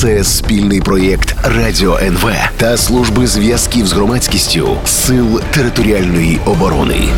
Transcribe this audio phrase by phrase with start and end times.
[0.00, 7.08] Це спільний проєкт Радіо НВ та служби зв'язків з громадськістю Сил територіальної оборони.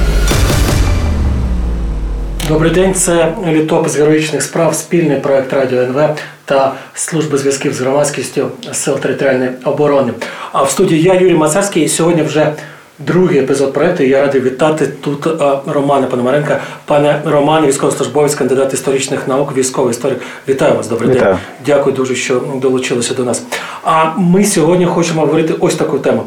[2.48, 8.50] Добрий день, це літопис героїчних справ, спільний проект Радіо НВ та служби зв'язків з громадськістю
[8.72, 10.12] Сил територіальної оборони.
[10.52, 11.88] А в студії я Юрій Мацарський.
[11.88, 12.52] Сьогодні вже
[12.98, 14.02] другий епізод проекту.
[14.02, 15.26] Я радий вітати тут
[15.66, 16.60] Романа Пономаренка.
[16.84, 20.18] Пане Романе, військовослужбовець, кандидат історичних наук, військовий історик.
[20.48, 21.32] Вітаю вас, добрий Вітаю.
[21.32, 21.38] день.
[21.66, 23.42] Дякую дуже, що долучилися до нас.
[23.82, 26.22] А ми сьогодні хочемо говорити ось таку тему: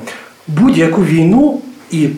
[0.47, 1.61] будь-яку війну
[1.91, 2.09] і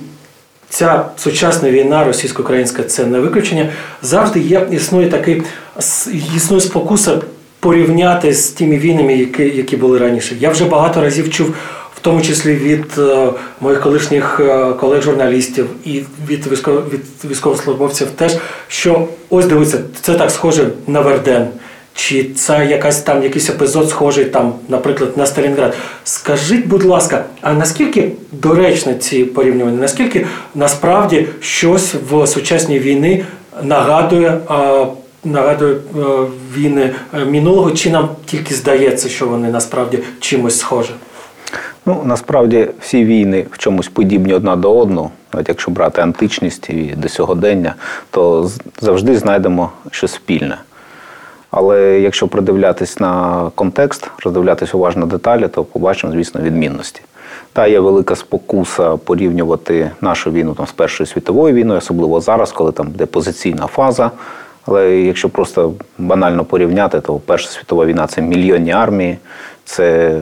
[0.70, 3.70] Ця сучасна війна російсько-українська це не виключення.
[4.02, 5.44] Завжди є існує такий
[6.36, 7.22] існує спокуса
[7.60, 10.36] порівняти з тими війнами, які, які були раніше.
[10.40, 11.56] Я вже багато разів чув,
[12.04, 13.30] тому числі від е,
[13.62, 18.36] моїх колишніх е, колег-журналістів і від від військовослужбовців теж,
[18.68, 21.48] що ось дивіться, це так схоже на Верден.
[21.96, 25.74] Чи це якась там якийсь епізод схожий там, наприклад, на Сталінград?
[26.04, 29.82] Скажіть, будь ласка, а наскільки доречні ці порівнювання?
[29.82, 33.26] Наскільки насправді щось в сучасній війни
[33.64, 34.86] нагадує, а,
[35.24, 36.00] нагадує е,
[36.56, 40.92] війни е, минулого, чи нам тільки здається, що вони насправді чимось схожі?
[41.86, 45.12] Ну, насправді всі війни в чомусь подібні одна до одного.
[45.34, 47.76] Навіть якщо брати античність і до сьогодення,
[48.12, 48.50] то
[48.82, 50.58] завжди знайдемо щось спільне.
[51.52, 57.02] Але якщо придивлятись на контекст, роздивлятись уважно деталі, то побачимо, звісно, відмінності.
[57.54, 62.72] Та є велика спокуса порівнювати нашу війну там, з Першою світовою війною, особливо зараз, коли
[62.72, 64.12] там де позиційна фаза.
[64.66, 69.18] Але якщо просто банально порівняти, то Перша світова війна це мільйонні армії,
[69.66, 70.20] це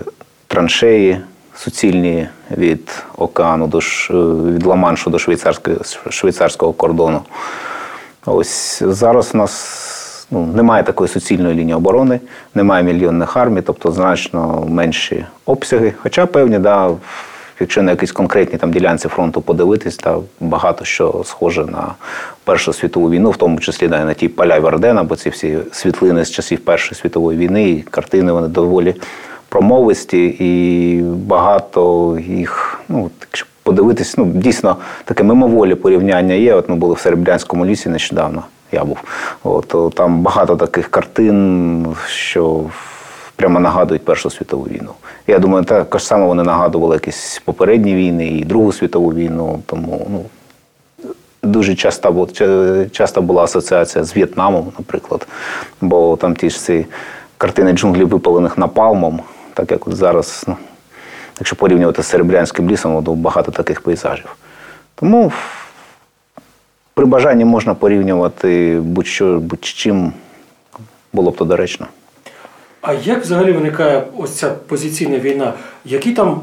[0.48, 1.20] траншеї
[1.56, 5.78] суцільні від океану до від Ла-Маншу до швейцарського,
[6.10, 7.22] швейцарського кордону.
[8.26, 12.20] Ось зараз у нас ну, немає такої суцільної лінії оборони,
[12.56, 15.94] немає мільйонних армій, тобто значно менші обсяги.
[16.04, 16.92] Хоча певні, да,
[17.60, 21.94] якщо на якісь конкретні там ділянці фронту подивитись, да, багато що схоже на
[22.44, 26.26] Першу світову війну, в тому числі да, на ті поля Вердена, бо ці всі світлини
[26.26, 28.96] з часів Першої світової війни, і картини вони доволі
[29.52, 36.54] промовисті, і багато їх, ну, якщо подивитись, ну, дійсно таке мимоволі порівняння є.
[36.54, 38.44] От ми були в Серебрянському лісі нещодавно.
[38.72, 38.98] Я був.
[39.44, 42.64] От, там багато таких картин, що
[43.36, 44.92] прямо нагадують Першу світову війну.
[45.28, 49.60] Я думаю, також само вони нагадували якісь попередні війни і Другу світову війну.
[49.66, 50.26] Тому ну,
[51.44, 52.28] дуже часто,
[52.92, 55.28] часто була асоціація з В'єтнамом, наприклад.
[55.82, 56.86] Бо там ті ж ці
[57.38, 59.20] картини джунглів випалених напалмом,
[59.62, 60.58] так як от зараз, ну,
[61.40, 64.36] якщо порівнювати з Серебрянським лісом, то багато таких пейзажів.
[64.96, 65.32] Тому
[66.94, 70.14] при бажанні можна порівнювати будь-що, будь-чим
[71.14, 71.88] було б то доречно.
[72.82, 75.54] А як взагалі виникає ось ця позиційна війна?
[75.86, 76.42] Які там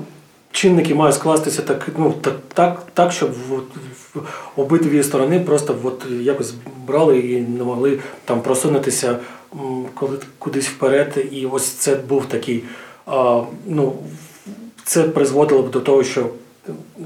[0.53, 3.65] чинники мають скластися так, ну, так, так, так щоб от,
[4.57, 6.55] обидві сторони просто от якось
[6.87, 9.17] брали і не могли там просунутися
[10.39, 11.27] кудись вперед.
[11.33, 12.65] І ось це був такий,
[13.67, 13.93] ну,
[14.85, 16.27] це призводило б до того, що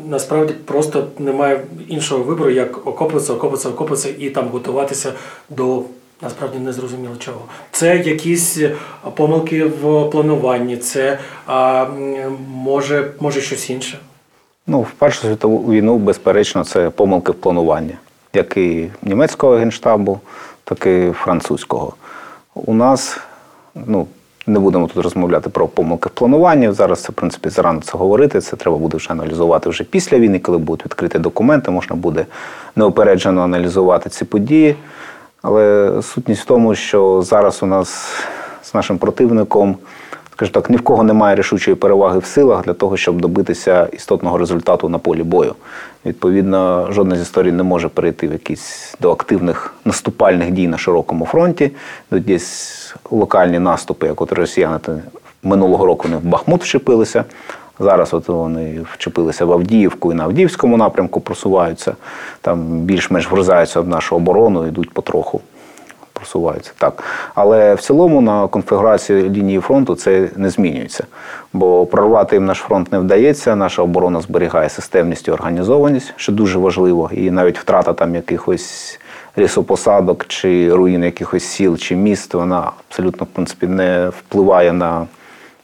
[0.08, 5.12] насправді просто немає іншого вибору, як окопатися, окопатися, окопатися і там готуватися
[5.50, 5.82] до
[6.22, 7.40] насправді не зрозуміло чого.
[7.70, 8.76] Це якісь е,
[9.14, 11.86] помилки в плануванні, це а,
[12.54, 13.98] може, може щось інше.
[14.66, 17.94] Ну, в Першу світову війну, безперечно, це помилки в плануванні,
[18.34, 20.20] як і німецького генштабу,
[20.64, 21.94] так і французького.
[22.54, 23.18] У нас,
[23.74, 24.06] ну,
[24.46, 26.72] не будемо тут розмовляти про помилки в плануванні.
[26.72, 28.40] Зараз це, в принципі, зарано це говорити.
[28.40, 32.26] Це треба буде вже аналізувати вже після війни, коли будуть відкриті документи, можна буде
[32.76, 34.76] неупереджено аналізувати ці події.
[35.42, 38.14] Але сутність в тому, що зараз у нас
[38.62, 39.76] з нашим противником,
[40.46, 44.38] скажімо так, ні в кого немає рішучої переваги в силах для того, щоб добитися істотного
[44.38, 45.54] результату на полі бою.
[46.06, 51.26] Відповідно, жодна з історій не може перейти в якісь до активних наступальних дій на широкому
[51.26, 51.70] фронті,
[52.10, 54.78] до десь локальні наступи, як от росіяни
[55.42, 57.24] минулого року не в Бахмут вчепилися.
[57.80, 61.94] Зараз от вони вчепилися в Авдіївку і на Авдіївському напрямку просуваються,
[62.40, 65.40] там більш-менш врізаються в нашу оборону, йдуть потроху
[66.22, 66.72] просуваються.
[66.78, 67.02] Так.
[67.34, 71.04] Але в цілому на конфігурації лінії фронту це не змінюється.
[71.52, 76.58] Бо прорвати їм наш фронт не вдається, наша оборона зберігає системність і організованість, що дуже
[76.58, 77.10] важливо.
[77.12, 79.00] І навіть втрата там якихось
[79.38, 85.06] лісопосадок чи руїн якихось сіл чи міст, вона абсолютно в принципі не впливає на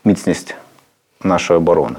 [0.05, 0.55] міцність
[1.25, 1.97] нашої оборони.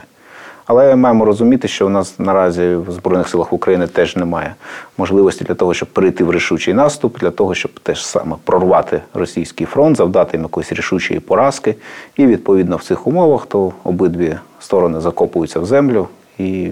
[0.70, 4.56] Але маємо розуміти, що у нас наразі в Збройних силах України теж немає
[4.98, 9.68] можливості для того, щоб перейти в рішучий наступ, для того, щоб теж саме прорвати російський
[9.68, 11.76] фронт, завдати їм якоїсь рішучої поразки.
[12.18, 16.08] І відповідно в цих умовах то обидві сторони закопуються в землю
[16.38, 16.72] і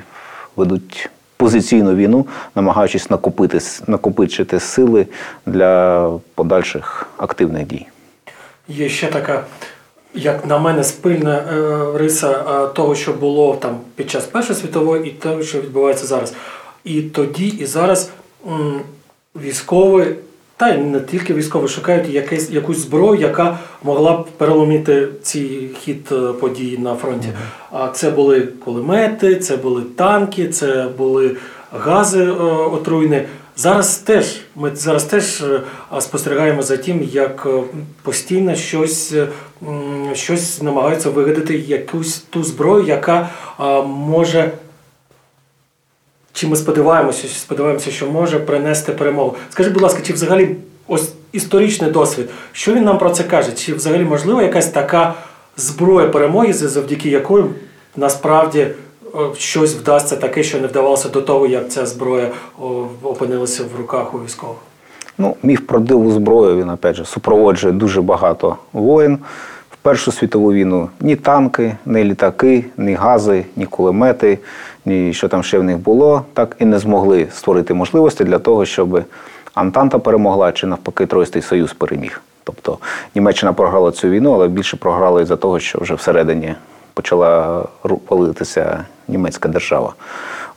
[0.55, 5.07] ведуть позиційну війну, намагаючись накопити, накопичити сили
[5.45, 7.87] для подальших активних дій.
[8.67, 9.43] Є ще така,
[10.13, 15.09] як на мене, спильна е, риса е, того, що було там під час Першої світової,
[15.09, 16.33] і того, що відбувається зараз.
[16.83, 18.09] І тоді, і зараз
[19.35, 20.15] військові,
[20.57, 26.09] та й не тільки військові, шукають якесь, якусь зброю, яка могла б переломити цей хід
[26.11, 27.27] е, подій на фронті.
[27.71, 31.35] А це були кулемети, це були танки, це були
[31.71, 32.29] гази
[32.71, 33.21] отруйні.
[33.59, 35.61] Зараз теж ми зараз теж е,
[35.99, 37.63] спостерігаємо за тим, як е,
[38.01, 39.27] постійно щось, е,
[40.13, 43.29] щось намагаються вигадати якусь ту зброю, яка
[43.85, 44.51] може.
[46.33, 49.35] Чи ми сподіваємося, сподіваємося, що може принести перемогу?
[49.49, 50.55] Скажи, будь ласка, чи взагалі
[50.87, 53.51] ось історичний досвід, що він нам про це каже?
[53.51, 55.13] Чи взагалі можлива якась така
[55.57, 57.45] зброя перемоги, завдяки якої
[57.95, 58.67] насправді
[59.37, 62.29] щось вдасться таке, що не вдавалося до того, як ця зброя
[63.03, 64.57] опинилася в руках у військових?
[65.17, 69.17] Ну, міф про диву зброю він опять же супроводжує дуже багато воїн.
[69.71, 74.39] В Першу світову війну ні танки, ні літаки, ні гази, ні кулемети,
[74.85, 78.65] ні що там ще в них було, так і не змогли створити можливості для того,
[78.65, 79.03] щоб
[79.53, 82.21] Антанта перемогла чи навпаки Тройстий Союз переміг.
[82.43, 82.77] Тобто
[83.15, 86.55] Німеччина програла цю війну, але більше програла із-за того, що вже всередині
[86.97, 87.63] почала
[88.07, 89.93] палитися німецька держава.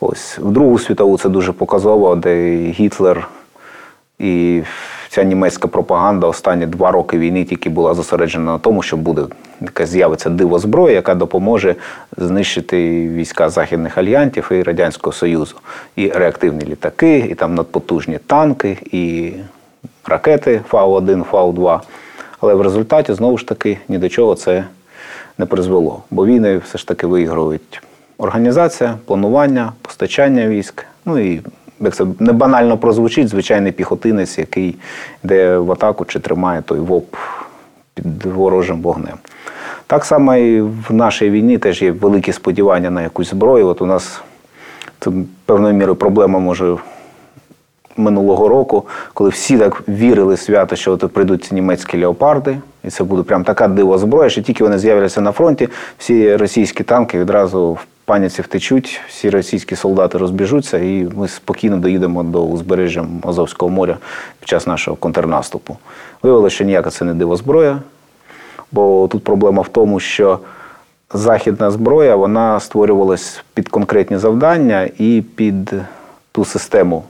[0.01, 3.29] Ось в Другу світову це дуже показово, де Гітлер
[4.19, 4.63] і
[5.09, 9.23] ця німецька пропаганда останні два роки війни тільки була зосереджена на тому, що буде
[9.61, 11.77] якась з'явиться диво зброя, яка допоможе
[12.17, 15.57] знищити війська західних альянтів і Радянського Союзу.
[15.97, 19.33] І реактивні літаки, і там надпотужні танки, і
[20.07, 21.81] ракети Фау-1, Фау-2.
[22.41, 24.65] Але в результаті знову ж таки ні до чого це
[25.41, 26.03] не призвело.
[26.11, 27.83] Бо війни все ж таки виігрують
[28.19, 30.87] організація, планування, постачання військ.
[31.07, 31.41] Ну і
[31.81, 34.77] як це не банально прозвучить, звичайний піхотинець, який
[35.25, 37.15] йде в атаку чи тримає той ВОП
[37.95, 39.19] під ворожим вогнем.
[39.87, 43.67] Так само і в нашій війні теж є великі сподівання на якусь зброю.
[43.67, 44.21] От у нас
[45.01, 45.11] це
[45.47, 46.77] певною мірою проблема може
[48.01, 53.05] минулого року, коли всі так вірили свято, що от прийдуть ці німецькі леопарди, і це
[53.05, 55.69] буде прям така дива зброя, що тільки вони з'являться на фронті,
[55.99, 62.23] всі російські танки відразу в паніці втечуть, всі російські солдати розбіжуться, і ми спокійно доїдемо
[62.23, 63.99] до узбережжя Азовського моря
[64.41, 65.77] під час нашого контрнаступу.
[66.23, 67.79] Виявилося, що ніяка це не дива зброя,
[68.73, 70.39] бо тут проблема в тому, що
[71.15, 75.73] західна зброя вона створювалась під конкретні завдання і під
[76.33, 77.05] ту систему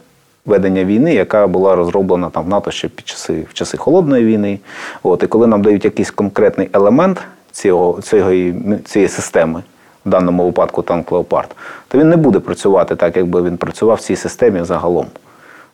[0.51, 4.59] ведення війни, яка була розроблена там в НАТО ще під часи в часи холодної війни.
[5.03, 7.21] От і коли нам дають якийсь конкретний елемент
[7.53, 9.63] цього, цієї, цієї системи,
[10.07, 11.57] в даному випадку танк Леопард,
[11.89, 15.07] то він не буде працювати так, якби він працював в цій системі загалом.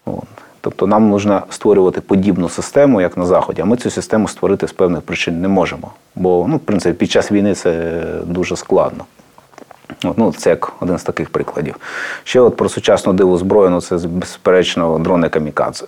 [0.05, 0.25] От.
[0.61, 4.73] Тобто нам потрібно створювати подібну систему, як на Заході, а ми цю систему створити з
[4.73, 5.91] певних причин не можемо.
[6.15, 9.05] Бо, ну, в принципі, під час війни це дуже складно.
[10.17, 11.77] Ну, це як один з таких прикладів.
[12.25, 15.87] Ще от про сучасну диву зброю, ну це безперечно дрони камікадзе.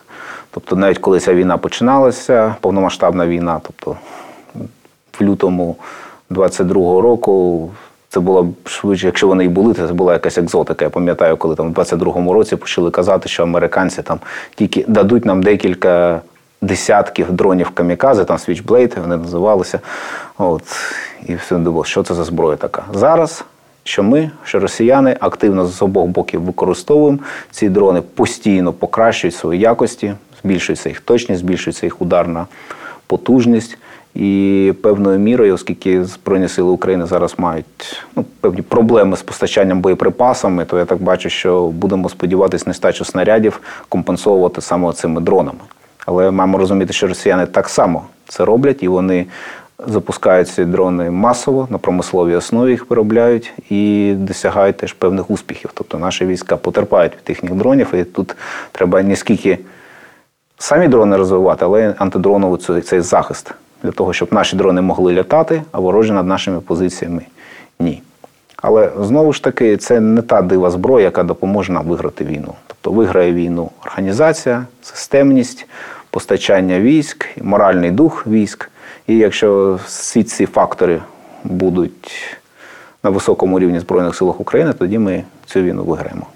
[0.51, 3.97] Тобто, навіть коли ця війна починалася, повномасштабна війна, тобто
[5.21, 5.77] в лютому
[6.31, 7.71] 22-го року.
[8.11, 10.85] Це було швидше, якщо вони і були, то це була якась екзотика.
[10.85, 14.21] Я пам'ятаю, коли там в 22-му році почали казати, що американці там
[14.55, 16.21] тільки дадуть нам декілька
[16.61, 19.81] десятків дронів камікази, там Switchblade вони називалися.
[20.39, 20.63] От,
[21.27, 22.85] і все думав, що це за зброя така.
[22.95, 23.45] Зараз,
[23.89, 27.19] що ми, що росіяни активно з обох боків використовуємо
[27.51, 32.47] ці дрони, постійно покращують свої якості, збільшується їх точність, збільшується їх ударна
[33.07, 33.79] потужність.
[34.15, 40.65] І певною мірою, оскільки Збройні сили України зараз мають ну, певні проблеми з постачанням боєприпасами,
[40.65, 45.61] то я так бачу, що будемо сподіватися нестачу снарядів компенсовувати саме цими дронами.
[46.07, 49.27] Але маємо розуміти, що росіяни так само це роблять, і вони
[49.87, 55.71] запускають ці дрони масово на промисловій основі їх виробляють і досягають теж певних успіхів.
[55.75, 58.37] Тобто наші війська потерпають від їхніх дронів, і тут
[58.73, 59.59] треба не скільки
[60.59, 65.63] самі дрони розвивати, але антидроновий цей, цей захист для того, щоб наші дрони могли літати,
[65.73, 67.23] а ворожі над нашими позиціями
[67.81, 68.03] ні.
[68.57, 72.55] Але знову ж таки, це не та дива зброя, яка допоможе нам виграти війну.
[72.67, 75.67] Тобто виграє війну організація, системність,
[76.11, 78.71] постачання військ, моральний дух військ.
[79.09, 81.03] І якщо всі ці фактори
[81.45, 82.39] будуть
[83.03, 86.27] на високому рівні Збройних силах України, тоді ми цю війну виграємо.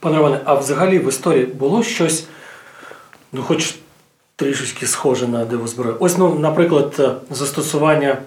[0.00, 2.26] Пане Романе, а взагалі в історії було щось,
[3.32, 3.74] ну хоч
[4.36, 5.96] трішечки схоже на диво зброю?
[6.00, 8.18] Ось, ну, наприклад, застосування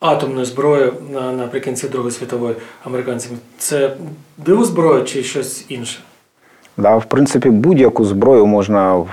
[0.00, 3.36] атомної зброї наприкінці Другої світової американцями.
[3.58, 3.96] Це
[4.36, 5.98] диво зброя чи щось інше?
[6.76, 9.04] Да, в принципі, будь-яку зброю можна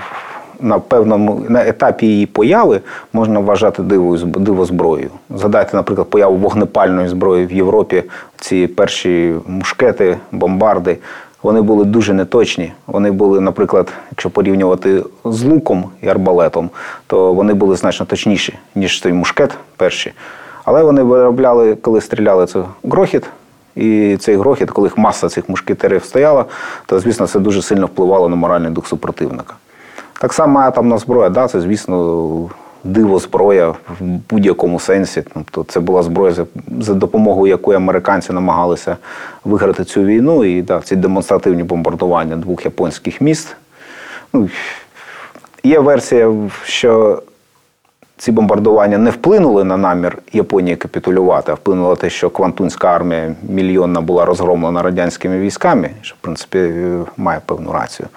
[0.60, 2.80] на певному на етапі її появи
[3.12, 5.10] можна вважати дивою зб- дивозброєю.
[5.30, 8.02] Згадайте, наприклад, появу вогнепальної зброї в Європі.
[8.40, 10.98] Ці перші мушкети, бомбарди.
[11.42, 12.72] Вони були дуже неточні.
[12.86, 16.70] Вони були, наприклад, якщо порівнювати з луком і арбалетом,
[17.06, 20.12] то вони були значно точніші, ніж той мушкет перші.
[20.64, 23.24] Але вони виробляли, коли стріляли, це грохіт,
[23.76, 26.44] і цей грохіт, коли маса цих мушкетерів стояла,
[26.86, 29.54] то, звісно, це дуже сильно впливало на моральний дух супротивника.
[30.20, 32.50] Так само атомна зброя, да, це, звісно,
[32.84, 35.22] диво зброя в будь-якому сенсі.
[35.34, 36.46] Тобто це була зброя,
[36.80, 38.96] за, допомогою якої американці намагалися
[39.44, 40.44] виграти цю війну.
[40.44, 43.56] І да, ці демонстративні бомбардування двох японських міст.
[44.32, 44.48] Ну,
[45.64, 46.32] є версія,
[46.64, 47.22] що
[48.18, 54.00] ці бомбардування не вплинули на намір Японії капітулювати, а вплинуло те, що Квантунська армія мільйонна
[54.00, 58.08] була розгромлена радянськими військами, що в принципі е, має певну рацію.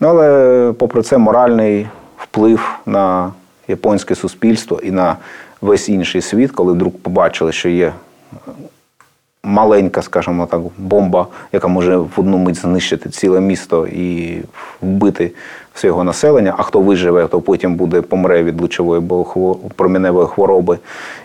[0.00, 3.32] Ну, але попри це моральний вплив на
[3.68, 5.16] японське суспільство і на
[5.60, 7.92] весь інший світ, коли вдруг побачили, що є
[9.44, 14.38] маленька, скажімо так, бомба, яка може в одну мить знищити ціле місто і
[14.82, 15.32] вбити
[15.74, 16.54] все його населення.
[16.58, 19.02] А хто виживе, то потім буде помре від лучової
[19.76, 20.78] проміневої хвороби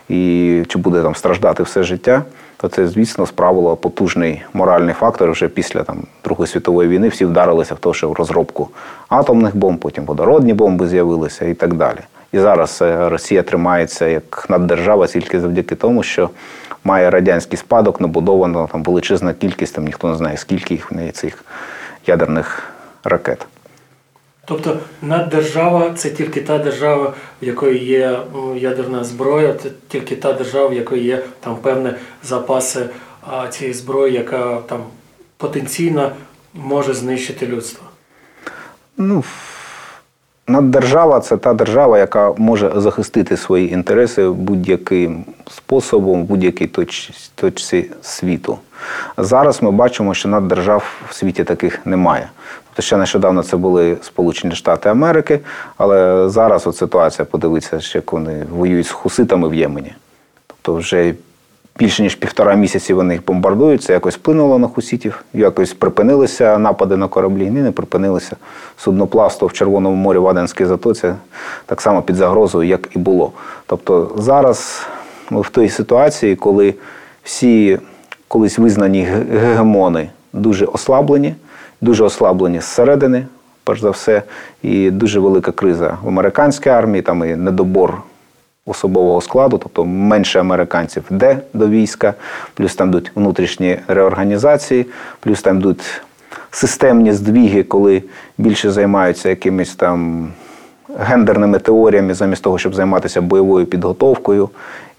[0.09, 2.23] і чи буде там страждати все життя.
[2.57, 5.31] То це, звісно, справило потужний моральний фактор.
[5.31, 8.69] Вже після там Другої світової війни всі вдарилися в те, що в розробку
[9.09, 11.99] атомних бомб, потім водородні бомби з'явилися і так далі.
[12.31, 16.29] І зараз е, Росія тримається як наддержава тільки завдяки тому, що
[16.83, 21.11] має радянський спадок, набудовано там величезна кількість, там ніхто не знає, скільки їх в неї
[21.11, 21.45] цих
[22.07, 22.63] ядерних
[23.03, 23.47] ракет.
[24.45, 28.19] Тобто наддержава це тільки та держава, в якої є
[28.55, 31.89] ядерна зброя, це тільки та держава, в якої є там певні
[32.23, 32.85] запаси
[33.49, 34.83] цієї зброї, яка там
[35.37, 36.11] потенційно
[36.53, 37.85] може знищити людство.
[38.97, 39.23] Ну,
[40.49, 47.91] наддержава це та держава, яка може захистити свої інтереси будь-яким способом, в будь-якій точці, точці
[48.01, 48.57] світу.
[49.17, 52.29] Зараз ми бачимо, що наддержав в світі таких немає.
[52.69, 55.39] Тобто ще нещодавно це були Сполучені Штати Америки,
[55.77, 59.93] але зараз от ситуація, подивіться, що як вони воюють з хуситами в Ємені.
[60.47, 61.13] Тобто вже
[61.77, 66.97] більше ніж півтора місяці вони їх бомбардують, це якось вплинуло на хусітів, якось припинилися напади
[66.97, 68.35] на кораблі, ні, не припинилися.
[68.77, 71.13] Судноплавство в Червоному морі в Аденській затоці
[71.65, 73.31] так само під загрозою, як і було.
[73.65, 74.87] Тобто зараз
[75.29, 76.73] ми в тій ситуації, коли
[77.23, 77.79] всі
[78.27, 81.35] колись визнані гегемони дуже ослаблені,
[81.81, 83.27] дуже ослаблені зсередини,
[83.63, 84.23] перш за все,
[84.63, 88.01] і дуже велика криза в американській армії, там і недобор
[88.69, 92.13] особового складу, тобто менше американців йде до війська,
[92.53, 94.85] плюс там йдуть внутрішні реорганізації,
[95.19, 96.01] плюс там йдуть
[96.51, 98.03] системні здвіги, коли
[98.37, 100.27] більше займаються якимись там
[100.99, 104.49] гендерними теоріями, замість того, щоб займатися бойовою підготовкою.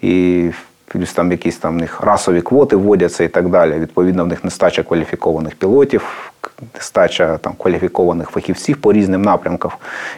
[0.03, 0.51] І
[0.93, 3.79] плюс там якісь там в них расові квоти вводяться і так далі.
[3.79, 6.33] Відповідно, в них нестача кваліфікованих пілотів,
[6.75, 9.71] нестача там кваліфікованих фахівців по різним напрямкам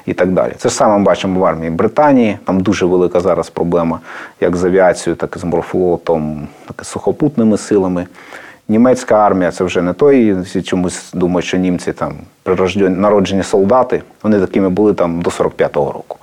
[0.06, 0.52] і так далі.
[0.58, 2.38] Це ж саме ми бачимо в армії Британії.
[2.44, 4.00] Там дуже велика зараз проблема
[4.40, 8.06] як з авіацією, так і з морфлотом, так і з сухопутними силами.
[8.68, 10.40] Німецька армія це вже не той.
[10.40, 14.02] Всі чомусь думають, що німці там прирождені народжені солдати.
[14.22, 16.18] Вони такими були там до 45-го року.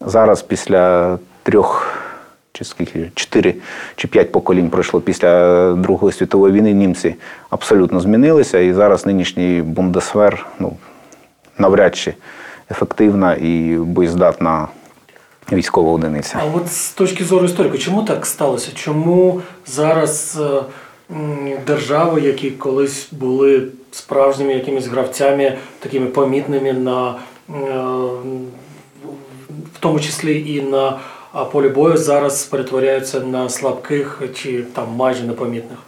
[0.00, 1.95] Зараз після трьох
[2.58, 3.54] чи скільки чотири
[3.96, 6.72] чи п'ять поколінь пройшло після Другої світової війни.
[6.72, 7.14] Німці
[7.50, 10.76] абсолютно змінилися, і зараз нинішній бундесвер ну,
[11.58, 12.14] навряд чи
[12.70, 14.68] ефективна і боєздатна
[15.52, 16.38] військова одиниця.
[16.42, 18.70] А от з точки зору історика, чому так сталося?
[18.74, 20.40] Чому зараз
[21.10, 21.14] е,
[21.66, 27.14] держави, які колись були справжніми якимись гравцями, такими помітними на
[27.50, 27.52] е,
[29.74, 30.98] в тому числі і на
[31.36, 35.78] а, полі бою, зараз перетворяються на слабких чи там майже непомітних?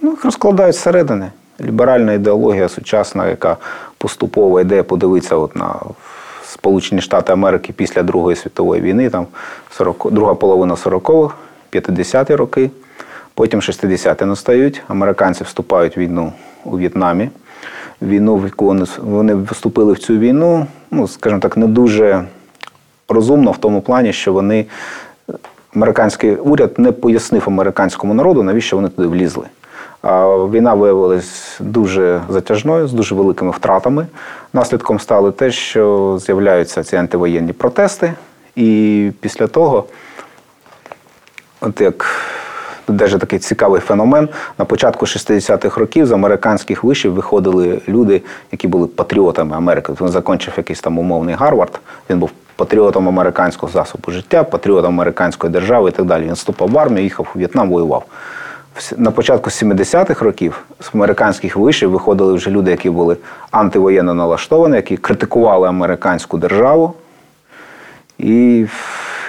[0.00, 1.30] Ну, їх розкладають зсередини.
[1.60, 3.56] Ліберальна ідеологія сучасна, яка
[3.98, 5.74] поступово йде, подивитися от на
[6.46, 9.26] Сполучені Штати Америки після Другої світової війни, там
[9.70, 11.34] 40, друга половина 40-х,
[11.72, 12.70] 50-ті роки,
[13.34, 14.82] потім 60-ті настають.
[14.88, 16.32] Американці вступають в війну
[16.64, 17.30] у В'єтнамі.
[18.02, 22.24] Війну, в яку вони, вступили в цю війну, ну, скажімо так, не дуже
[23.08, 24.66] розумно в тому плані, що вони
[25.74, 29.44] американський уряд не пояснив американському народу, навіщо вони туди влізли.
[30.52, 34.06] Війна виявилась дуже затяжною, з дуже великими втратами.
[34.52, 38.14] Наслідком стало те, що з'являються ці антивоєнні протести,
[38.56, 39.84] і після того,
[41.60, 42.06] от як
[42.88, 44.28] Дуже такий цікавий феномен.
[44.58, 49.92] На початку 60-х років з американських вишів виходили люди, які були патріотами Америки.
[50.00, 51.80] Він закінчив якийсь там умовний Гарвард.
[52.10, 56.24] Він був патріотом американського засобу життя, патріотом американської держави і так далі.
[56.24, 58.04] Він вступав в армію, їхав у В'єтнам, воював.
[58.96, 63.16] На початку 70-х років з американських вишів виходили вже люди, які були
[63.50, 66.94] антивоєнно налаштовані, які критикували американську державу.
[68.18, 68.66] І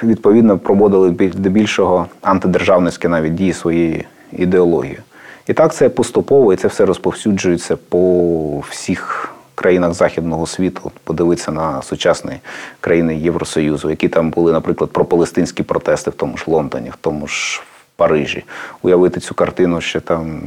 [0.03, 4.99] відповідно проводили здебільшого антидержавницькі навіть дії своєї ідеології.
[5.47, 9.34] І так це поступово і це все розповсюджується по всіх
[9.65, 10.91] країнах Західного світу.
[11.03, 12.39] Подивитися на сучасні
[12.79, 17.61] країни Євросоюзу, які там були, наприклад, пропалестинські протести в тому ж Лондоні, в тому ж
[17.95, 18.43] Парижі.
[18.81, 20.41] Уявити цю картину ще там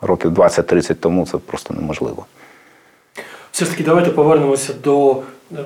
[0.00, 2.26] років 20-30 тому це просто неможливо.
[3.52, 5.56] Все ж таки, давайте повернемося до е,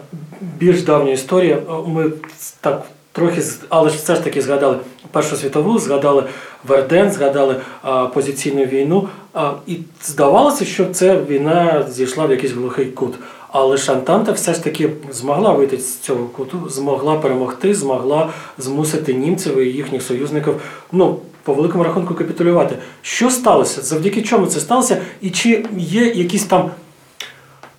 [0.41, 1.57] більш давньої історії.
[1.87, 2.13] Ми
[2.61, 2.83] так
[3.17, 4.79] трохи, але ж все ж таки згадали
[5.13, 6.25] Першу світову, згадали
[6.69, 9.09] Верден, згадали а, позиційну війну.
[9.35, 13.15] А, і здавалося, що ця війна зійшла в якийсь глухий кут.
[13.49, 19.59] Але Шантанта все ж таки змогла вийти з цього куту, змогла перемогти, змогла змусити німців
[19.59, 20.61] і їхніх союзників,
[20.93, 22.77] ну, по великому рахунку, капітулювати.
[23.03, 23.83] Що сталося?
[23.83, 25.01] Завдяки чому це сталося?
[25.21, 26.71] І чи є якісь там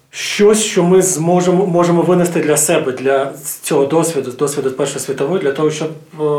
[0.10, 5.52] щось, що ми зможемо можемо винести для себе, для цього досвіду, досвіду Першої світової, для
[5.52, 5.90] того, щоб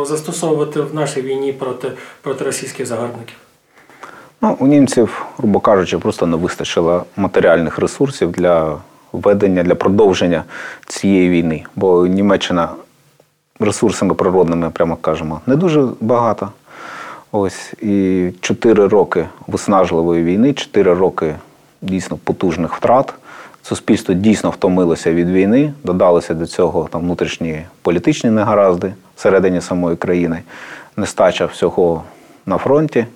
[0.07, 3.37] застосовувати в нашій війні проти, проти російських загарбників?
[4.41, 8.77] Ну, у німців, грубо кажучи, просто не вистачило матеріальних ресурсів для
[9.13, 10.45] ведення, для продовження
[10.87, 11.65] цієї війни.
[11.77, 12.69] Бо Німеччина
[13.61, 16.53] ресурсами природними, прямо кажемо, не дуже багато.
[17.33, 21.35] Ось і чотири роки виснажливої війни, чотири роки
[21.83, 23.15] дійсно потужних втрат.
[23.69, 30.43] Суспільство дійсно втомилося від війни, додалися до цього там внутрішні політичні негаразди всередині самої країни,
[30.97, 32.03] нестача всього
[32.47, 33.07] на фронті.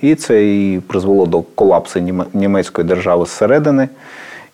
[0.00, 2.00] І це і призвело до колапсу
[2.34, 3.88] німецької держави зсередини.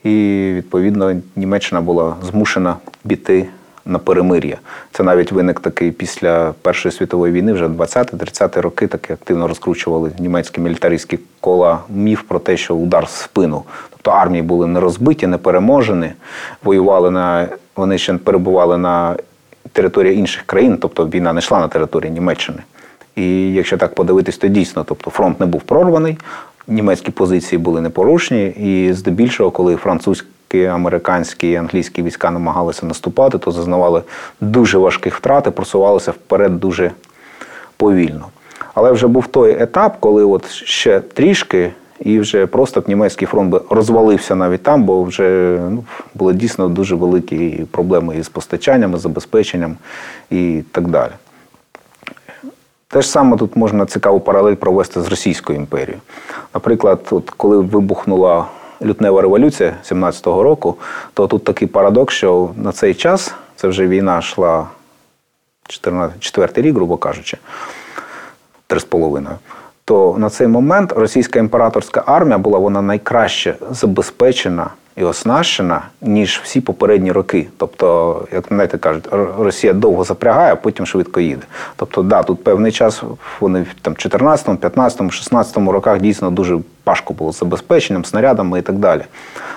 [0.04, 0.10] І
[0.56, 2.76] відповідно Німеччина була змушена
[3.08, 3.46] піти
[3.88, 4.56] на перемир'я.
[4.92, 10.60] Це навіть виник такий після Першої світової війни, вже 20-30 роки таки активно розкручували німецькі
[10.60, 13.62] мілітаристські кола міф про те, що удар в спину.
[13.90, 16.12] Тобто армії були не розбиті, не переможені,
[16.64, 19.16] воювали на вони ще перебували на
[19.72, 22.58] території інших країн, тобто війна не йшла на території Німеччини.
[23.16, 26.18] І якщо так подивитись, то дійсно, тобто фронт не був прорваний,
[26.68, 33.50] німецькі позиції були непорушні, і здебільшого, коли французькі, американські і англійські війська намагалися наступати, то
[33.50, 34.02] зазнавали
[34.40, 36.90] дуже важких втрат і просувалися вперед дуже
[37.76, 38.26] повільно.
[38.74, 41.72] Але вже був той етап, коли от ще трішки.
[42.00, 45.84] І вже просто німецький фронт би розвалився навіть там, бо вже ну,
[46.14, 49.76] були дійсно дуже великі проблеми із постачанням, і забезпеченням
[50.30, 51.12] і так далі.
[52.88, 56.00] Те ж саме тут можна цікаву паралель провести з Російською імперією.
[56.54, 58.46] Наприклад, от коли вибухнула
[58.82, 60.76] лютнева революція 17-го року,
[61.14, 64.66] то тут такий парадокс, що на цей час це вже війна йшла
[65.68, 67.38] 14, четвертий рік, грубо кажучи,
[68.66, 69.36] три з половиною.
[69.84, 76.60] То на цей момент російська імператорська армія була вона найкраще забезпечена і оснащена, ніж всі
[76.60, 77.48] попередні роки.
[77.56, 81.42] Тобто, як знаєте, кажуть, Росія довго запрягає, а потім швидко їде.
[81.76, 83.02] Тобто, да, тут певний час
[83.40, 86.58] вони там 14, 15, 16 роках дійсно дуже
[86.88, 89.02] важко було забезпеченням, снарядами і так далі.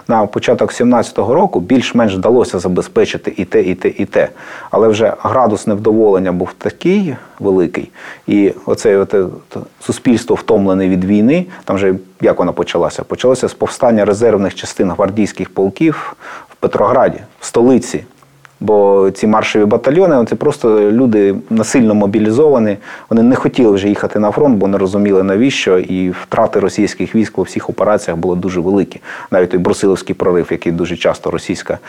[0.08, 4.30] На початок 17-го року більш-менш вдалося забезпечити і те, і те, і те.
[4.72, 7.90] Але вже градус невдоволення був такий великий,
[8.28, 9.16] і оце от,
[9.80, 11.46] суспільство втомлене від війни.
[11.64, 13.04] Там вже як вона почалася?
[13.04, 16.16] Почалося з повстання резервних частин гвардійських полків
[16.50, 18.04] в Петрограді, в столиці.
[18.62, 22.78] Бо ці маршові батальйони це просто люди насильно мобілізовані.
[23.10, 25.80] Вони не хотіли вже їхати на фронт, бо не розуміли навіщо.
[25.80, 29.02] І втрати російських військ у всіх операціях були дуже великі.
[29.32, 31.80] Навіть той Брусиловський прорив, який дуже часто російська,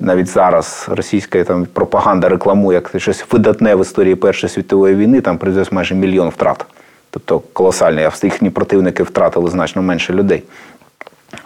[0.00, 5.38] навіть зараз російська там пропаганда рекламує як щось видатне в історії Першої світової війни, там
[5.38, 6.66] призвез майже мільйон втрат.
[7.10, 10.42] Тобто колосальний, а їхні противники втратили значно менше людей.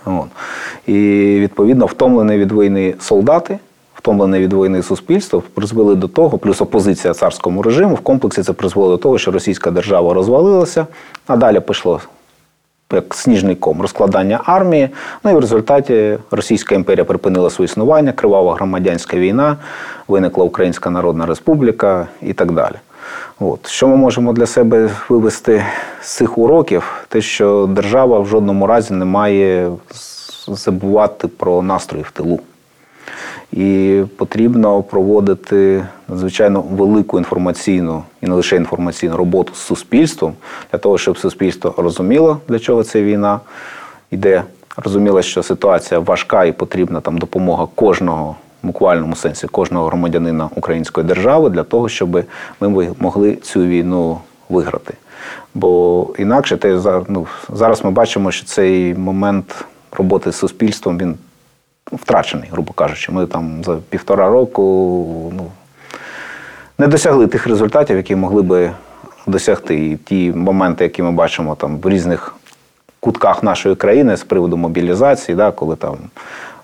[0.04, 0.26] От.
[0.86, 0.92] І
[1.40, 3.58] відповідно втомлені від війни солдати
[4.02, 8.88] втомлене від війни суспільство призвели до того, плюс опозиція царському режиму в комплексі це призвело
[8.88, 10.86] до того, що російська держава розвалилася,
[11.26, 12.00] а далі пішло.
[12.92, 14.88] Як сніжний ком розкладання армії,
[15.24, 19.56] ну і в результаті Російська імперія припинила своє існування, кривава громадянська війна,
[20.08, 22.76] виникла Українська Народна Республіка і так далі.
[23.40, 23.66] От.
[23.66, 25.64] Що ми можемо для себе вивести
[26.00, 27.04] з цих уроків?
[27.08, 29.70] Те, що держава в жодному разі не має
[30.48, 32.40] забувати про настрої в тилу.
[33.52, 40.34] І потрібно проводити надзвичайно велику інформаційну і не лише інформаційну роботу з суспільством
[40.72, 43.40] для того, щоб суспільство розуміло, для чого ця війна
[44.10, 44.42] йде,
[44.76, 48.36] розуміло, що ситуація важка і потрібна там допомога кожного.
[48.62, 52.24] В буквальному сенсі кожного громадянина української держави для того, щоб
[52.60, 54.94] ми могли цю війну виграти.
[55.54, 61.14] Бо інакше те ну, зараз ми бачимо, що цей момент роботи з суспільством він
[61.92, 63.12] втрачений, грубо кажучи.
[63.12, 64.62] Ми там за півтора року
[65.36, 65.46] ну,
[66.78, 68.70] не досягли тих результатів, які могли би
[69.26, 69.86] досягти.
[69.86, 72.34] І ті моменти, які ми бачимо там в різних
[73.00, 75.96] кутках нашої країни з приводу мобілізації, да, коли там.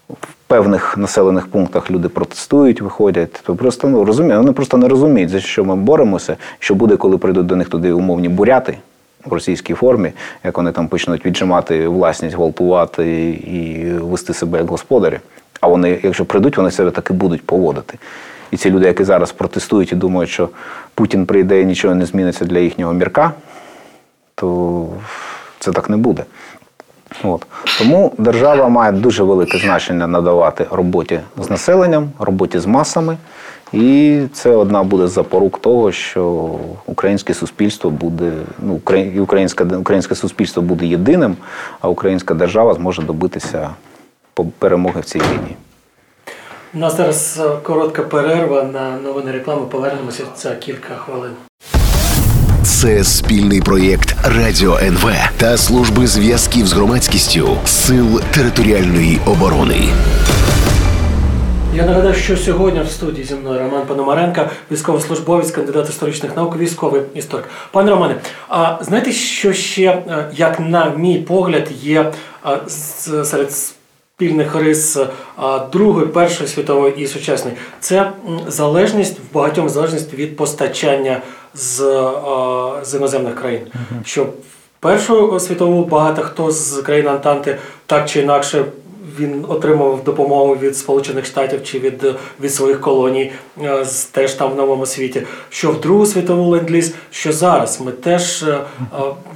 [0.09, 5.31] В певних населених пунктах люди протестують, виходять, то просто ну розуміють, вони просто не розуміють,
[5.31, 8.79] за що ми боремося, що буде, коли прийдуть до них туди умовні буряти
[9.29, 10.13] в російській формі,
[10.45, 15.21] як вони там почнуть віджимати власність, гвалтувати і вести себе як господарі.
[15.61, 17.99] А вони, якщо прийдуть, вони себе так і будуть поводити.
[18.51, 20.49] І ці люди, які зараз протестують і думають, що
[20.95, 23.33] Путін прийде і нічого не зміниться для їхнього мірка,
[24.35, 24.87] то
[25.59, 26.25] це так не буде.
[27.23, 27.47] От.
[27.79, 33.17] Тому держава має дуже велике значення надавати роботі з населенням, роботі з масами.
[33.73, 36.55] І це одна буде з запорук того, що
[36.87, 38.81] українське суспільство буде, ну,
[39.21, 41.37] українське, українське суспільство буде єдиним,
[41.81, 43.71] а українська держава зможе добитися
[44.59, 45.57] перемоги в цій війні.
[46.75, 49.67] У нас зараз е, коротка перерва на новини реклами.
[49.67, 51.31] Повернемося за кілька хвилин.
[52.63, 59.89] Це спільний проєкт Радіо НВ та служби зв'язків з громадськістю Сил територіальної оборони.
[61.75, 67.03] Я нагадаю, що сьогодні в студії зі мною Роман Пономаренко, військовослужбовець, кандидат історичних наук, військовий
[67.15, 67.49] історик.
[67.73, 72.13] Пане Романе, а знаєте, що ще, е, як на мій погляд, є
[72.47, 72.59] е,
[73.25, 75.07] серед спільних рис е,
[75.73, 77.57] Другої, Першої світової і сучасної?
[77.81, 78.13] Це
[78.47, 81.21] залежність в багатьом залежність від постачання
[81.55, 81.77] з,
[82.83, 83.61] з іноземних країн.
[84.05, 84.27] Що
[84.81, 88.65] Першу світову багато хто з країн Антанти так чи інакше
[89.19, 92.05] він отримав допомогу від Сполучених Штатів чи від
[92.41, 95.23] від своїх колоній е, теж там в новому світі.
[95.51, 98.61] Що в Другу світову ленд-ліз, що зараз ми теж е, е,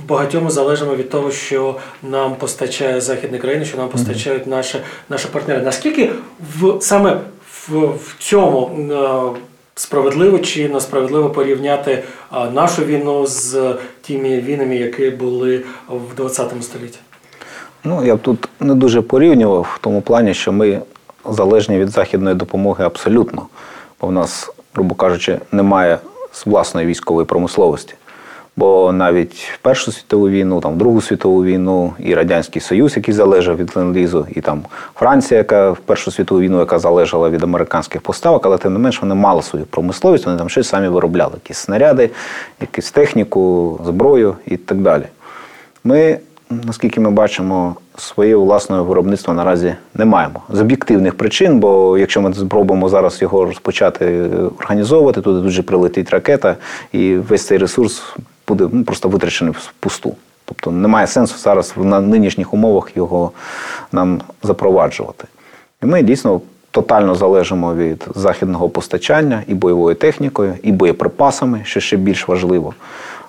[0.04, 5.28] в багатьому залежимо від того, що нам постачає західні країни, що нам постачають наші наші
[5.32, 5.62] партнери.
[5.62, 6.10] Наскільки
[6.60, 7.20] в саме
[7.68, 8.70] в, в цьому
[9.74, 12.02] справедливо чи несправедливо порівняти
[12.52, 13.74] нашу війну з
[14.06, 16.98] тими війнами, які були в 20 столітті?
[17.84, 20.80] Ну, я б тут не дуже порівнював в тому плані, що ми
[21.30, 23.46] залежні від західної допомоги абсолютно.
[24.00, 25.98] Бо в нас, грубо кажучи, немає
[26.46, 27.94] власної військової промисловості.
[28.56, 33.72] Бо навіть Першу світову війну, там Другу світову війну, і Радянський Союз, який залежав від
[33.76, 34.62] ленд-лізу, і там
[34.94, 39.02] Франція, яка в Першу світову війну, яка залежала від американських поставок, але тим не менш
[39.02, 42.10] вони мали свою промисловість, вони там щось самі виробляли, якісь снаряди,
[42.60, 45.04] якусь техніку, зброю і так далі.
[45.84, 46.18] Ми
[46.64, 51.60] наскільки ми бачимо, своє власне виробництво наразі не маємо з об'єктивних причин.
[51.60, 56.56] Бо якщо ми спробуємо зараз його розпочати організовувати, туди дуже прилетить ракета,
[56.92, 58.02] і весь цей ресурс
[58.48, 60.14] буде ну, просто витрачений в пусту.
[60.44, 63.32] Тобто немає сенсу зараз на нинішніх умовах його
[63.92, 65.24] нам запроваджувати.
[65.82, 71.96] І ми дійсно тотально залежимо від західного постачання і бойовою технікою, і боєприпасами, що ще
[71.96, 72.74] більш важливо.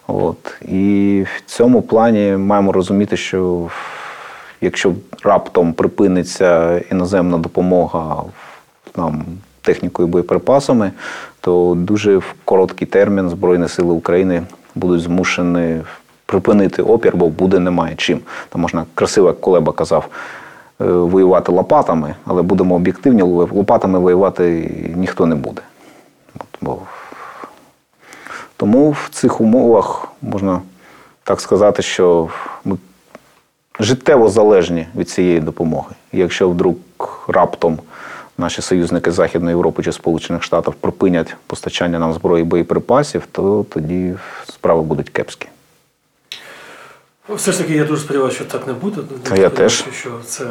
[0.07, 0.61] От.
[0.61, 3.67] І в цьому плані маємо розуміти, що
[4.61, 8.23] якщо раптом припиниться іноземна допомога
[8.97, 9.23] нам
[9.61, 10.91] технікою боєприпасами,
[11.41, 14.43] то дуже в короткий термін Збройні Сили України
[14.75, 15.81] будуть змушені
[16.25, 18.19] припинити опір, бо буде немає чим.
[18.49, 20.07] Там можна красиво, як Колеба казав,
[20.81, 25.61] е, воювати лопатами, але будемо об'єктивні, лопатами воювати ніхто не буде.
[26.35, 26.77] От, бо
[28.63, 30.61] тому в цих умовах можна
[31.23, 32.29] так сказати, що
[32.65, 32.77] ми
[33.79, 35.91] життєво залежні від цієї допомоги.
[36.11, 36.75] І якщо вдруг
[37.27, 37.79] раптом
[38.37, 44.13] наші союзники Західної Європи чи Сполучених Штатів припинять постачання нам зброї і боєприпасів, то тоді
[44.47, 45.47] справи будуть кепські.
[47.29, 49.01] Все ж таки, я дуже сподіваюся, що так не буде.
[49.29, 49.85] Я, я теж.
[49.93, 50.45] Що це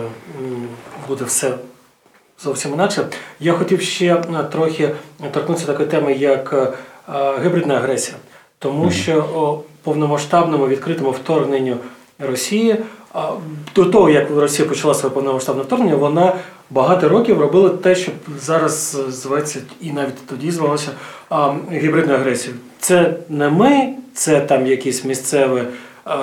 [1.08, 1.54] буде все
[2.42, 3.06] зовсім інакше.
[3.40, 4.16] Я хотів ще
[4.52, 4.94] трохи
[5.32, 6.74] торкнутися такої теми, як
[7.44, 8.16] гібридна агресія,
[8.58, 11.76] тому що повномасштабному відкритому вторгненню
[12.18, 12.76] Росії
[13.74, 16.32] до того, як Росія почала своє повномасштабне вторгнення, вона
[16.70, 20.88] багато років робила те, що зараз е, зветься, і навіть тоді звалося
[21.72, 22.60] гібридною агресією.
[22.80, 25.62] Це не ми, це там якісь місцеві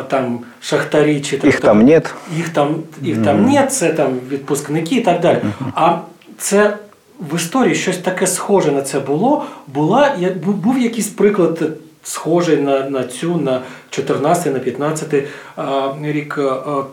[0.08, 2.14] там шахтарі чи Їх там нет.
[2.36, 5.38] їх там, їх там нет, це там відпускники і так далі.
[5.76, 5.98] А
[6.38, 6.78] це
[7.20, 9.46] в історії щось таке схоже на це було.
[9.68, 11.64] Була, був якийсь приклад
[12.04, 16.40] схожий на, на цю, на 14 на 15 а, рік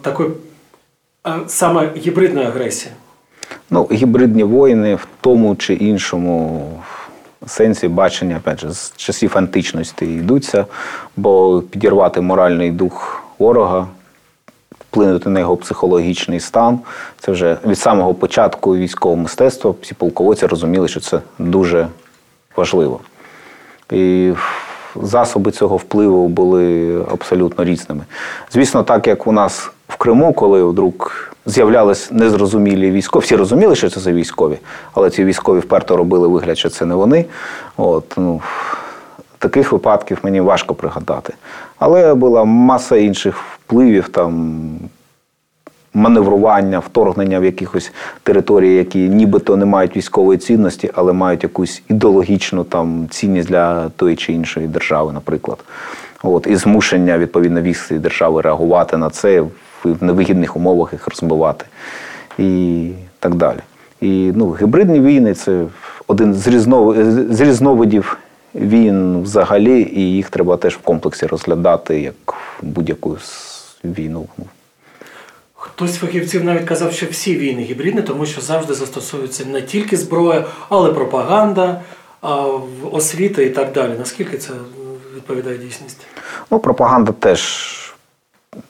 [0.02, 0.30] такої
[1.46, 2.92] саме гібридної агресії.
[3.70, 6.68] Ну, гібридні воїни в тому чи іншому
[7.46, 10.66] сенсі бачення, опять же, з часів античності йдуться,
[11.16, 13.86] бо підірвати моральний дух ворога,
[14.96, 16.78] вплинути на його психологічний стан.
[17.20, 21.88] Це вже від самого початку військового мистецтва всі полководці розуміли, що це дуже
[22.56, 23.00] важливо.
[23.92, 24.32] І
[25.02, 28.04] засоби цього впливу були абсолютно різними.
[28.52, 30.92] Звісно, так як у нас в Криму, коли вдруг
[31.46, 34.58] з'являлись незрозумілі військові, всі розуміли, що це за військові,
[34.94, 37.24] але ці військові вперто робили вигляд, що це не вони.
[37.76, 38.40] От, ну,
[39.38, 41.34] таких випадків мені важко пригадати.
[41.78, 44.60] Але була маса інших впливів, там,
[45.94, 52.64] маневрування, вторгнення в якихось території, які нібито не мають військової цінності, але мають якусь ідеологічну
[52.64, 55.58] там цінність для тої чи іншої держави, наприклад.
[56.22, 59.40] От, і змушення відповідно військ цієї держави реагувати на це
[59.84, 61.64] в невигідних умовах їх розбивати
[62.38, 63.58] і так далі.
[64.00, 65.64] І ну, гібридні війни це
[66.06, 66.96] один з, різнов...
[67.30, 68.18] з різновидів
[68.54, 73.16] війн взагалі, і їх треба теж в комплексі розглядати як будь-яку
[73.84, 74.26] війну.
[75.54, 79.96] Хтось з фахівців навіть казав, що всі війни гібридні, тому що завжди застосовується не тільки
[79.96, 81.80] зброя, але пропаганда,
[82.92, 83.92] освіта і так далі.
[83.98, 84.52] Наскільки це
[85.16, 86.06] відповідає дійсності?
[86.50, 87.72] Ну, пропаганда теж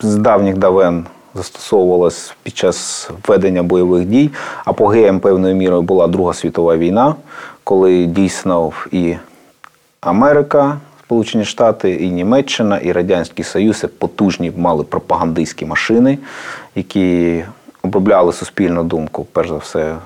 [0.01, 4.31] з давніх давен застосовувалась під час ведення бойових дій.
[4.65, 7.15] Апогеєм певною мірою була Друга світова війна,
[7.65, 9.17] коли дійсно і
[10.01, 16.19] Америка, Сполучені Штати, і Німеччина, і Радянський Союз потужні мали пропагандистські машини,
[16.75, 17.45] які
[17.83, 19.97] обробляли суспільну думку, перш за все,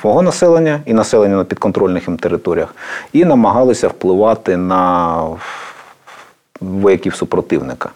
[0.00, 2.74] свого населення і населення на підконтрольних їм територіях,
[3.12, 5.22] і намагалися впливати на
[6.60, 7.90] вояків супротивника.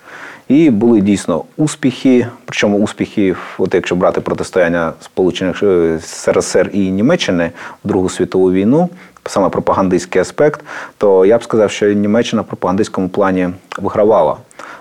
[0.48, 7.50] І були дійсно успіхи, причому успіхи, от якщо брати протистояння Сполучених е, СРСР і Німеччини
[7.84, 8.88] в Другу світову війну,
[9.28, 10.60] саме пропагандистський аспект,
[10.98, 14.36] то я б сказав, що Німеччина в пропагандистському плані вигравала.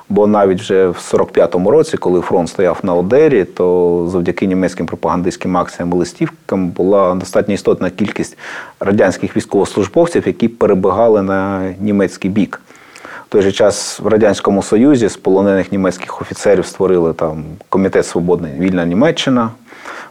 [0.10, 5.58] Бо навіть вже в 45-му році, коли фронт стояв на Одері, то завдяки німецьким пропагандистським
[5.58, 8.38] акціям і листівкам була достатньо істотна кількість
[8.80, 12.62] радянських військовослужбовців, які перебігали на німецький бік.
[13.04, 18.50] В той же час в Радянському Союзі з полонених німецьких офіцерів створили там Комітет Свободна
[18.60, 19.50] Вільна Німеччина,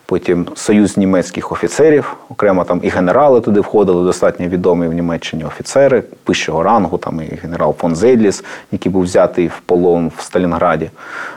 [0.06, 6.02] потім Союз німецьких офіцерів, окремо там і генерали туди входили, достатньо відомі в Німеччині офіцери
[6.26, 10.90] вищого рангу, там і генерал фон Зейдліс, який був взятий в полон в Сталінграді.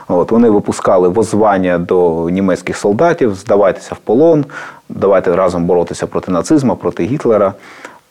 [0.08, 4.44] От, вони випускали воззвання до німецьких солдатів, здавайтеся в полон,
[4.88, 7.54] давайте разом боротися проти нацизму, проти Гітлера.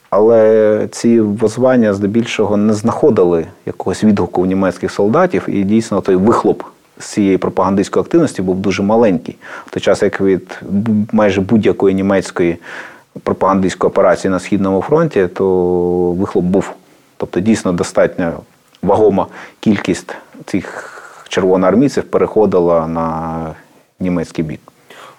[0.10, 6.64] Але ці воззвання здебільшого не знаходили якогось відгуку у німецьких солдатів, і дійсно той вихлоп
[7.00, 9.36] цієї пропагандистської активності був дуже маленький.
[9.66, 10.62] В той час, як від
[11.12, 12.58] майже будь-якої німецької
[13.24, 15.46] пропагандистської операції на Східному фронті, то
[16.12, 16.72] вихлоп був.
[17.18, 18.34] Тобто дійсно достатньо
[18.82, 19.28] вагома
[19.60, 20.94] кількість цих
[21.30, 23.56] червоноармійців переходила на
[24.00, 24.60] німецький бік.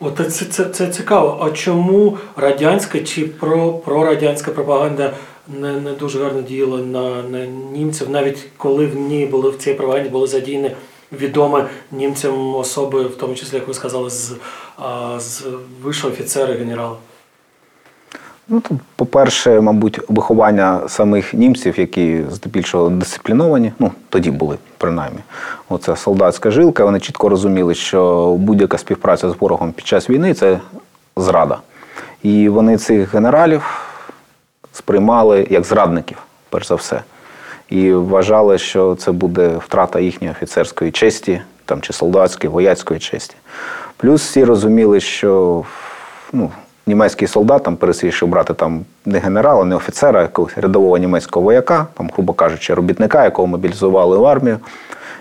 [0.01, 1.39] От це, це, це цікаво.
[1.43, 5.13] А чому радянська чи про, прорадянська пропаганда
[5.61, 9.75] не, не дуже гарно діяла на, на німців, навіть коли в ній були в цій
[9.75, 10.71] пропаганді були задіяні
[11.13, 14.33] відомі німцям особи, в тому числі, як ви сказали, з,
[15.19, 15.43] з
[15.83, 16.97] вищого офіцера генерала.
[18.51, 18.63] Ну,
[18.97, 25.19] по-перше, мабуть, виховання самих німців, які здебільшого дисципліновані, ну тоді були принаймні.
[25.69, 26.85] Оце солдатська жилка.
[26.85, 30.61] Вони чітко розуміли, що будь-яка співпраця з ворогом під час війни це
[31.17, 31.59] зрада.
[32.23, 33.63] І вони цих генералів
[34.73, 36.19] сприймали як зрадників,
[36.51, 37.03] перш за все.
[37.71, 43.37] І вважали, що це буде втрата їхньої офіцерської честі, там, чи солдатської, вояцької честі.
[43.97, 45.65] Плюс всі розуміли, що
[46.33, 46.51] ну,
[46.87, 51.87] німецький солдат, там, пересвідчив брати там не генерала, не офіцера, а якогось рядового німецького вояка,
[51.95, 54.59] там, грубо кажучи, робітника, якого мобілізували в армію,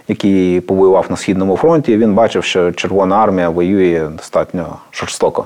[0.08, 5.46] який повоював на Східному фронті, він бачив, що Червона армія воює достатньо жорстоко.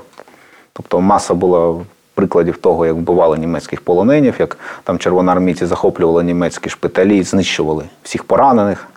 [0.72, 1.74] Тобто маса була
[2.14, 8.88] прикладів того, як вбивали німецьких полоненів, як там червоноармійці захоплювали німецькі шпиталі, знищували всіх поранених,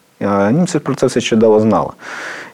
[0.51, 1.89] Німці про це все чудово знали.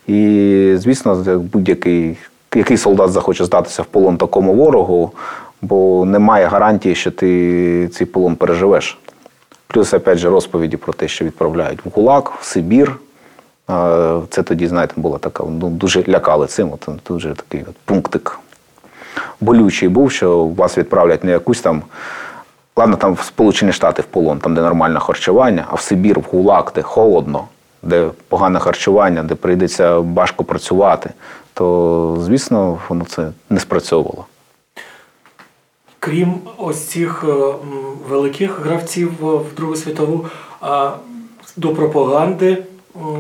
[0.07, 1.15] І, звісно,
[1.53, 2.17] будь-який
[2.55, 5.11] який солдат захоче здатися в полон такому ворогу,
[5.61, 8.97] бо немає гарантії, що ти цей полон переживеш.
[9.67, 12.95] Плюс, опять же, розповіді про те, що відправляють в ГУЛАГ, в Сибір.
[14.29, 16.71] Це тоді, знаєте, була така, ну, дуже лякали цим.
[16.73, 18.39] От, дуже такий от пунктик
[19.41, 21.81] болючий був, що вас відправлять не якусь там.
[22.75, 26.23] Ладно, там в Сполучені Штати в полон, там, де нормальне харчування, а в Сибір, в
[26.31, 27.47] ГУЛАГ, де холодно,
[27.83, 31.09] де погане харчування, де прийдеться важко працювати,
[31.53, 34.25] то, звісно, воно це не спрацьовувало.
[35.99, 37.53] Крім ось цих е,
[38.09, 40.25] великих гравців е, в Другу світову,
[41.57, 42.63] до пропаганди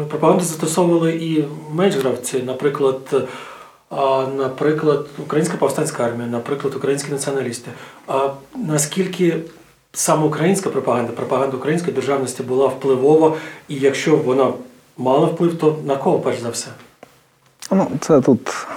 [0.09, 3.27] пропаганду застосовували і менш гравці, наприклад,
[4.37, 7.71] наприклад, Українська повстанська армія, наприклад, українські націоналісти.
[8.07, 9.37] А наскільки
[9.93, 13.33] саме українська пропаганда, пропаганда української державності була впливова,
[13.67, 14.53] і якщо вона
[14.97, 16.67] мала вплив, то на кого перш за все?
[17.71, 18.67] Ну, це тут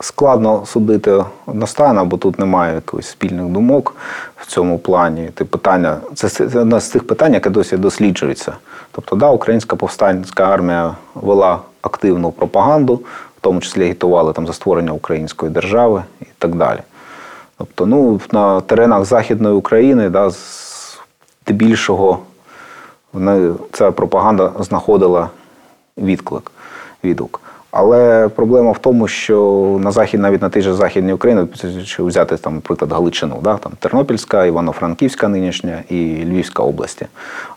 [0.00, 3.96] складно судити одностайно, бо тут немає якихось спільних думок
[4.36, 5.30] в цьому плані.
[5.34, 8.52] Ти питання, це, одне з тих питань, яке досі досліджується.
[8.92, 13.00] Тобто, да, українська повстанська армія вела активну пропаганду,
[13.44, 16.78] тому числі агітували там за створення української держави і так далі.
[17.58, 20.30] Тобто, ну, на теренах Західної України, да,
[21.44, 22.18] здебільшого
[23.72, 25.30] ця пропаганда знаходила
[25.98, 26.50] відклик,
[27.04, 27.40] відгук.
[27.76, 31.46] Але проблема в тому, що на захід, навіть на тій же Західній Україні,
[31.86, 37.06] чи взяти там, наприклад, Галичину, да, там Тернопільська, Івано-Франківська нинішня і Львівська області.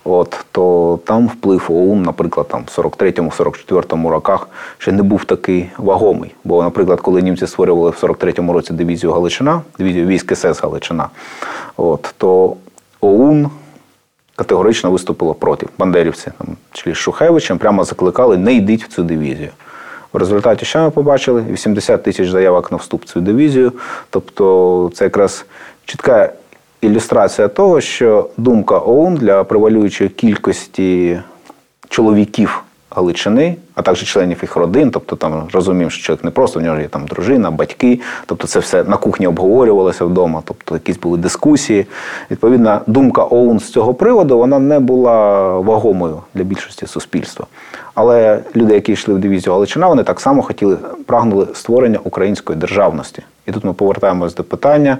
[0.04, 6.36] От, то там вплив ОУН, наприклад, там в 43-44 роках ще не був такий вагомий.
[6.44, 11.10] Бо, наприклад, коли німці створювали в 43-му році дивізію Галичина, дивізію військ СС Галичина,
[11.78, 12.56] от, то
[13.02, 13.50] ОУН
[14.36, 15.68] категорично виступило проти.
[15.78, 19.50] Бандерівці, там, з Шухевичем, прямо закликали не йдіть в цю дивізію.
[20.14, 21.46] В результаті що ми побачили?
[21.50, 23.74] 80 тисяч заявок на вступ в цю дивізію.
[24.10, 25.46] Тобто це якраз
[25.86, 26.34] чітка
[26.82, 31.20] ілюстрація того, що думка ОУН для превалюючої кількості
[31.90, 32.64] чоловіків
[32.98, 36.80] Галичини, а також членів їх родин, тобто там розуміємо, що чоловік не просто в нього
[36.80, 41.86] є там дружина, батьки, тобто це все на кухні обговорювалося вдома, тобто якісь були дискусії.
[42.32, 47.46] Відповідна думка ОУН з цього приводу вона не була вагомою для більшості суспільства.
[47.94, 53.24] Але люди, які йшли в дивізію Галичина, вони так само хотіли прагнули створення української державності.
[53.46, 54.98] І тут ми повертаємось до питання,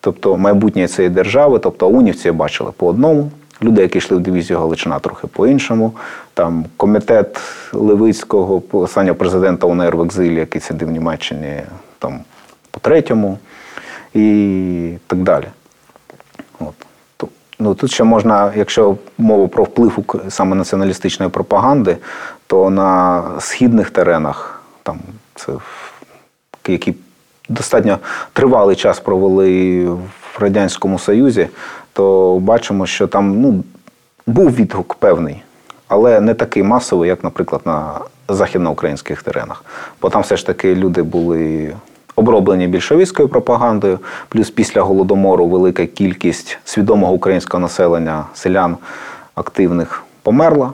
[0.00, 3.30] тобто майбутнє цієї держави, тобто унівці бачили по одному.
[3.62, 5.92] Люди, які йшли в дивізію Галичина, трохи по-іншому.
[6.34, 7.40] Там комітет
[7.72, 11.62] Левицького, останнього президента УНР в екзилі, який сидів в Німеччині,
[11.98, 12.20] там
[12.70, 13.38] по третьому
[14.14, 15.46] і так далі.
[16.60, 16.74] От.
[17.58, 21.96] Ну, тут ще можна, якщо мова про вплив саме націоналістичної пропаганди,
[22.46, 24.98] то на східних теренах, там
[25.34, 25.52] це
[26.68, 26.94] які
[27.48, 27.98] достатньо
[28.32, 31.48] тривалий час провели в Радянському Союзі,
[31.96, 33.64] то бачимо, що там ну,
[34.26, 35.42] був відгук певний,
[35.88, 39.64] але не такий масовий, як, наприклад, на західноукраїнських теренах.
[40.02, 41.72] Бо там все ж таки люди були
[42.16, 48.76] оброблені більшовицькою пропагандою, плюс після голодомору велика кількість свідомого українського населення, селян
[49.34, 50.72] активних померла,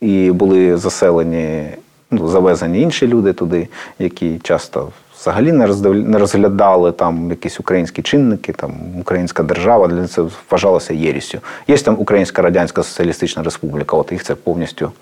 [0.00, 1.66] і були заселені,
[2.10, 4.88] ну, завезені інші люди туди, які часто
[5.24, 5.52] взагалі
[5.92, 11.38] не розглядали там якісь українські чинники, там українська держава, для це вважалося єрістю.
[11.68, 14.92] Є там Українська Радянська Соціалістична Республіка, от їх це повністю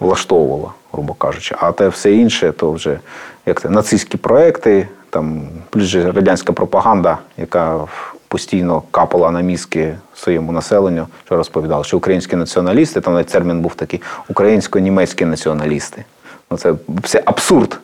[0.00, 1.54] влаштовувало, грубо кажучи.
[1.58, 2.98] А те все інше, то вже
[3.46, 7.80] як це, нацистські проекти, там плюс радянська пропаганда, яка
[8.28, 13.74] постійно капала на мізки своєму населенню, що розповідали, що українські націоналісти, там навіть термін був
[13.74, 16.04] такий українсько-німецькі націоналісти.
[16.50, 16.58] Ну,
[17.04, 17.78] це абсурд.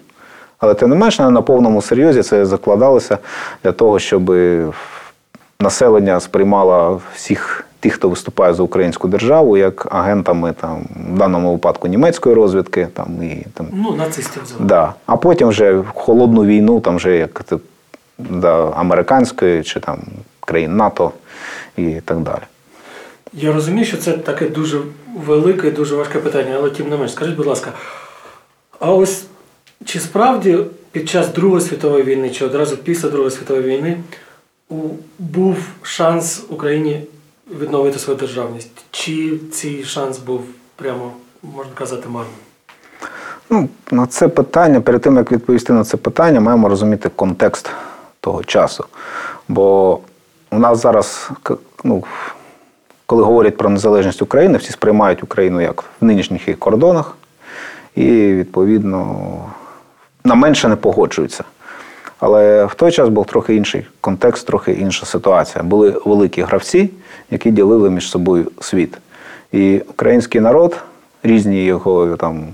[0.63, 3.19] Але тим не менш, на повному серйозі це закладалося
[3.65, 4.33] для того, щоб
[5.61, 10.83] населення сприймало всіх тих, хто виступає за українську державу, як агентами там,
[11.15, 14.43] в даному випадку німецької розвідки, там і там Ну, нацистів.
[14.61, 14.95] Да.
[15.07, 17.43] А потім вже в холодну війну, там вже як
[18.19, 19.99] да, американської чи там
[20.41, 21.13] країн НАТО
[21.77, 22.43] і так далі.
[23.33, 24.79] Я розумію, що це таке дуже
[25.27, 27.71] велике і дуже важке питання, але тим не менш, скажіть, будь ласка,
[28.81, 29.25] а ось
[29.85, 30.59] чи справді
[30.93, 33.97] під час Другої світової війни, чи одразу після Другої світової війни
[35.19, 37.03] був шанс Україні
[37.61, 38.71] відновити свою державність?
[38.91, 40.41] Чи цей шанс був
[40.77, 42.35] прямо, можна казати, марним?
[43.51, 47.71] Ну, на це питання, перед тим як відповісти на це питання, маємо розуміти контекст
[48.21, 48.85] того часу.
[49.49, 49.99] Бо
[50.51, 51.31] у нас зараз
[51.85, 52.05] ну,
[53.07, 57.17] коли говорять про незалежність України, всі сприймають Україну як в нинішніх її кордонах,
[57.97, 59.17] і відповідно
[60.25, 61.45] на менше не погоджуються.
[62.21, 65.65] Але в той час був трохи інший контекст, трохи інша ситуація.
[65.65, 66.91] Були великі гравці,
[67.31, 68.99] які ділили між собою світ.
[69.53, 70.77] І український народ,
[71.23, 72.45] різні його там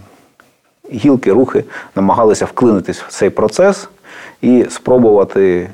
[0.93, 1.65] гілки, рухи
[1.95, 3.89] намагалися вклинитись в цей процес
[4.43, 5.71] і спробувати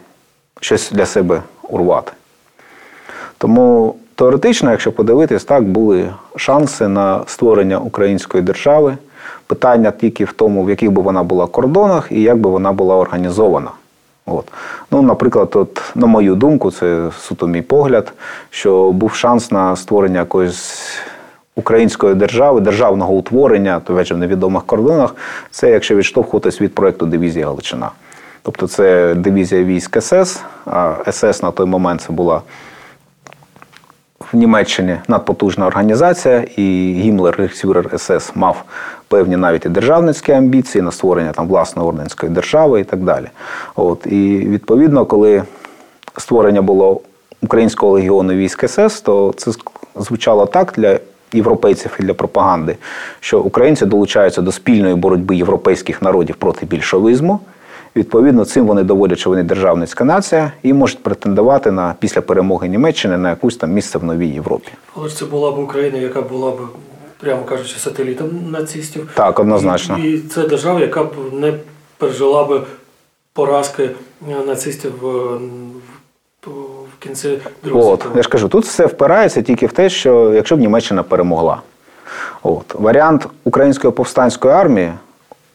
[0.60, 2.12] щось для себе урвати.
[3.38, 8.96] Тому теоретично, якщо подивитись, так були шанси на створення української держави.
[9.46, 12.96] Питання тільки в тому, в яких би вона була кордонах і як би вона була
[12.96, 13.70] організована.
[14.26, 14.44] От.
[14.90, 18.12] Ну, Наприклад, от, на мою думку, це суто мій погляд,
[18.50, 20.98] що був шанс на створення якоїсь
[21.56, 25.16] української держави, державного утворення, то в невідомих кордонах,
[25.50, 27.90] це якщо відштовхуватись від проєкту Дивізія Галичина.
[28.42, 32.42] Тобто це дивізія військ СС, а СС на той момент це була
[34.34, 38.64] в Німеччині надпотужна організація, і Гімлер Рейхсфюрер СС мав
[39.08, 43.26] певні навіть і державницькі амбіції на створення там власної орденської держави і так далі.
[43.76, 45.42] От і відповідно, коли
[46.18, 47.00] створення було
[47.42, 49.50] українського легіону військ СС, то це
[49.96, 50.98] звучало так для
[51.32, 52.76] європейців і для пропаганди,
[53.20, 57.40] що українці долучаються до спільної боротьби європейських народів проти більшовизму.
[57.96, 63.18] Відповідно, цим вони доводять, що вони державницька нація і можуть претендувати на після перемоги Німеччини
[63.18, 64.68] на якусь там місце в новій Європі.
[64.96, 66.56] Але ж це була б Україна, яка була б,
[67.20, 69.10] прямо кажучи, сателітом нацистів.
[69.14, 69.98] Так, однозначно.
[69.98, 71.54] І, і це держава, яка б не
[71.98, 72.66] пережила б
[73.32, 73.90] поразки
[74.46, 74.92] нацистів
[76.46, 80.56] в кінці другого От, я ж кажу, тут все впирається тільки в те, що якщо
[80.56, 81.62] б Німеччина перемогла.
[82.42, 82.74] От.
[82.74, 84.92] Варіант української повстанської армії,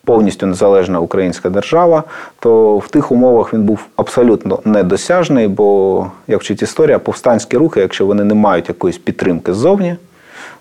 [0.09, 2.03] повністю незалежна українська держава,
[2.39, 8.05] то в тих умовах він був абсолютно недосяжний, бо, як вчить історія, повстанські рухи, якщо
[8.05, 9.95] вони не мають якоїсь підтримки ззовні,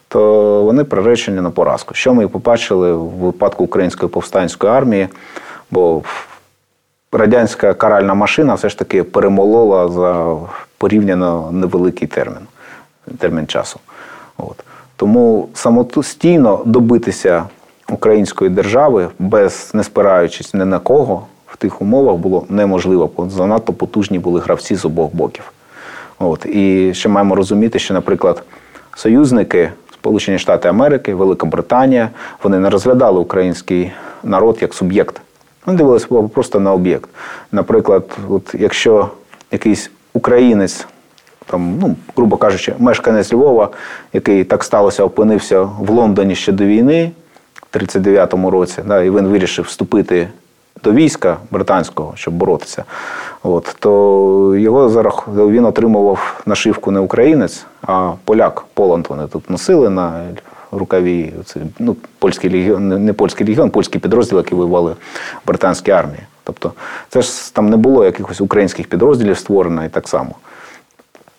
[0.08, 0.20] то
[0.64, 1.94] вони приречені на поразку.
[1.94, 5.08] Що ми і побачили в випадку української повстанської армії,
[5.70, 6.02] бо
[7.12, 10.36] радянська каральна машина все ж таки перемолола за
[10.78, 12.46] порівняно невеликий термін,
[13.18, 13.80] термін часу.
[14.36, 14.64] От.
[14.96, 17.44] Тому самостійно добитися
[17.92, 23.72] української держави, без не спираючись ні на кого, в тих умовах було неможливо, бо занадто
[23.72, 25.52] потужні були гравці з обох боків.
[26.18, 26.46] От.
[26.46, 28.42] І ще маємо розуміти, що, наприклад,
[28.96, 32.10] союзники, Сполучені Штати Америки, Велика Британія,
[32.42, 35.20] вони не розглядали український народ як суб'єкт.
[35.66, 37.10] Вони дивилися просто на об'єкт.
[37.52, 39.08] Наприклад, от якщо
[39.52, 40.86] якийсь українець,
[41.46, 43.68] там, ну, грубо кажучи, мешканець Львова,
[44.12, 47.10] який так сталося, опинився в Лондоні ще до війни,
[47.72, 50.28] 39-му році, да, і він вирішив вступити
[50.84, 52.84] до війська британського, щоб боротися,
[53.42, 55.28] от, то його зарах...
[55.28, 58.64] він отримував нашивку не українець, а поляк.
[58.74, 60.24] Поланд вони тут носили на
[60.72, 61.32] рукаві.
[61.44, 66.20] Це, ну, польський легіон, не- польський легіон, польські підрозділи, які воювали в британській армії.
[66.44, 66.72] Тобто
[67.08, 70.34] це ж там не було якихось українських підрозділів створено і так само.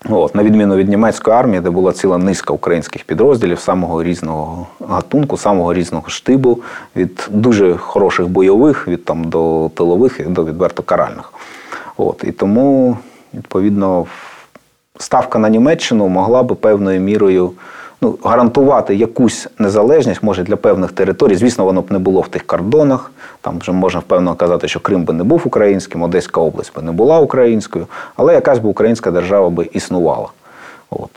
[0.06, 5.38] От, на відміну від німецької армії, де була ціла низка українських підрозділів самого різного гатунку,
[5.38, 6.60] самого різного штибу,
[6.96, 11.34] від дуже хороших бойових, від там до тилових і до відверто каральних.
[11.98, 12.98] От, і тому,
[13.34, 14.06] відповідно,
[14.98, 17.52] ставка на Німеччину могла би певною мірою
[18.02, 21.36] ну, гарантувати якусь незалежність, може, для певних територій.
[21.36, 23.12] Звісно, воно б не було в тих кордонах.
[23.42, 26.92] Там вже можна впевнено казати, що Крим би не був українським, Одеська область би не
[26.92, 30.28] була українською, але якась би українська держава би існувала.
[30.90, 31.10] От.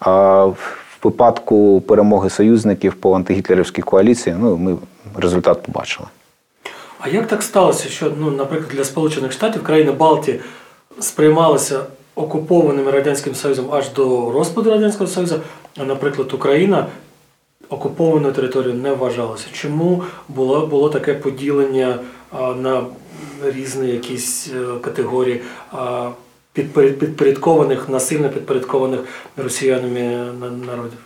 [0.00, 4.76] А в випадку перемоги союзників по антигітлерівській коаліції, ну, ми
[5.16, 6.08] результат побачили.
[7.00, 10.40] А як так сталося, що, ну, наприклад, для Сполучених Штатів країни Балтії
[11.00, 11.80] сприймалися
[12.14, 15.40] окупованими Радянським Союзом аж до розпаду Радянського Союзу,
[15.78, 16.86] а, наприклад, Україна
[17.68, 19.46] окупованою територією не вважалася?
[19.52, 21.98] Чому було, було таке поділення
[22.62, 22.84] на
[23.44, 25.40] різні якісь е, категорії
[26.52, 29.00] підпорядкованих, насильно підпорядкованих
[29.36, 30.00] росіянами
[30.66, 30.98] народів?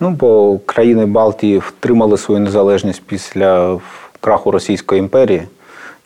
[0.00, 3.80] Ну, бо країни Балтії втримали свою незалежність після
[4.20, 5.42] краху Російської імперії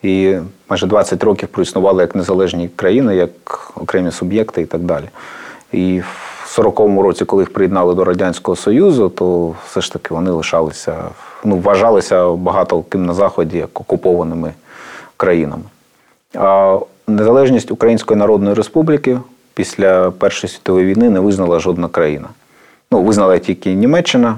[0.02, 0.36] і
[0.68, 3.30] майже 20 років проіснували як незалежні країни, як
[3.76, 5.04] окремі суб'єкти і так далі.
[5.72, 10.30] І в 40-му році, коли їх приєднали до Радянського Союзу, то все ж таки вони
[10.30, 11.04] лишалися,
[11.44, 14.52] ну, вважалися багато ким на Заході як окупованими
[15.16, 15.62] країнами.
[16.34, 19.18] А незалежність Української Народної Республіки
[19.54, 22.28] після Першої світової війни не визнала жодна країна.
[22.90, 24.36] Ну, визнала тільки Німеччина,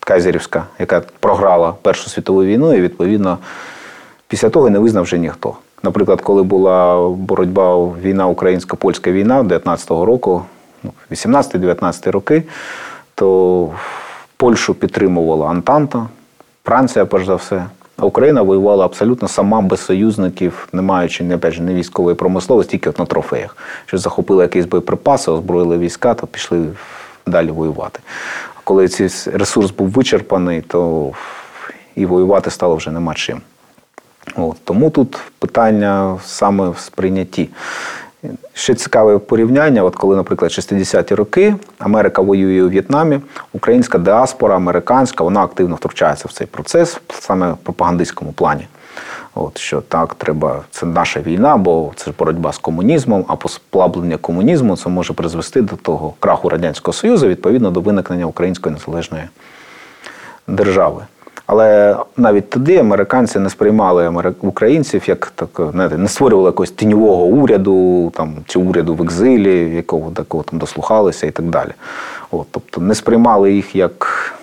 [0.00, 3.38] Кайзерівська, яка програла Першу світову війну, і відповідно
[4.34, 5.54] після того не визнав вже ніхто.
[5.82, 10.42] Наприклад, коли була боротьба війна українсько-польська війна 19-го року,
[10.82, 12.42] ну, 18-19 роки,
[13.14, 13.70] то
[14.36, 16.08] Польщу підтримувала Антанта,
[16.64, 17.66] Франція, перш за все.
[17.96, 22.90] А Україна воювала абсолютно сама без союзників, не маючи не, опять не військової промисловості, тільки
[22.90, 23.56] от на трофеях.
[23.86, 26.66] Що захопили якісь боєприпаси, озброїли війська, то пішли
[27.26, 28.00] далі воювати.
[28.54, 31.10] А коли цей ресурс був вичерпаний, то
[31.94, 33.40] і воювати стало вже нема чим.
[34.36, 37.48] От, тому тут питання саме в сприйнятті.
[38.52, 43.20] Ще цікаве порівняння, от коли, наприклад, 60-ті роки Америка воює у В'єтнамі,
[43.52, 48.66] українська діаспора, американська, вона активно втручається в цей процес саме в пропагандистському плані.
[49.34, 54.76] От що так, треба, це наша війна, бо це боротьба з комунізмом, а послаблення комунізму
[54.76, 59.24] це може призвести до того краху Радянського Союзу, відповідно до виникнення української незалежної
[60.46, 61.02] держави.
[61.46, 68.10] Але навіть тоді американці не сприймали українців як так, знаєте, не створювали якогось тіньового уряду
[68.16, 71.70] там, чи уряду в екзилі, якого такого там дослухалися і так далі.
[72.30, 74.34] От, тобто не сприймали їх як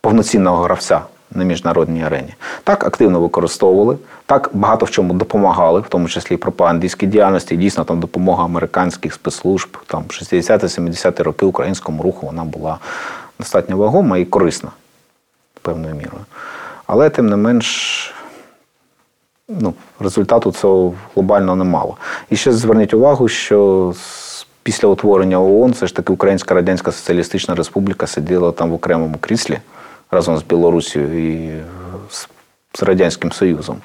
[0.00, 1.00] повноцінного гравця
[1.30, 2.34] на міжнародній арені.
[2.64, 3.96] Так активно використовували,
[4.26, 7.56] так багато в чому допомагали, в тому числі пропагандистській діяльності.
[7.56, 12.78] Дійсно там допомога американських спецслужб там 60-70-ті роки українському руху вона була
[13.38, 14.70] достатньо вагома і корисна
[15.62, 16.24] певною мірою.
[16.86, 18.14] Але тим не менш.
[19.48, 21.96] Ну, результату цього глобально немало.
[22.30, 23.94] І ще зверніть увагу, що
[24.62, 29.58] після утворення ООН все ж таки Українська Радянська Соціалістична Республіка сиділа там в окремому кріслі
[30.10, 31.50] разом з Білорусією і
[32.10, 32.28] з,
[32.74, 33.76] з Радянським Союзом.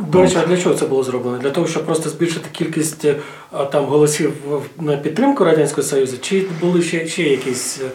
[0.00, 1.38] До речі, а для чого це було зроблено?
[1.38, 3.16] Для того, щоб просто збільшити кількість е,
[3.72, 4.32] там голосів
[4.80, 7.88] на підтримку Радянського Союзу, чи були ще, ще якісь, е,